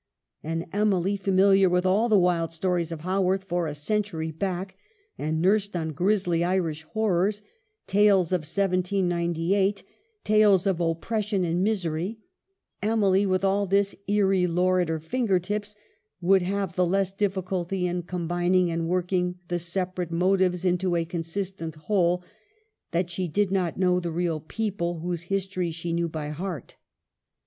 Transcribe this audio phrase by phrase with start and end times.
[0.41, 4.75] And Emily, familiar with all the wild stories of Haworth for a century back,
[5.15, 7.43] and nursed on grisly Irish horrors,
[7.85, 9.83] tales of 1798,
[10.23, 12.17] tales of op pression and misery,
[12.81, 15.75] Emily, with all this eerie lore at her finger ends,
[16.19, 21.05] would have the less diffi culty in combining and working the separate motives into a
[21.05, 22.23] consistent whole,
[22.89, 26.75] that she did not know the real people whose histories she knew by heart.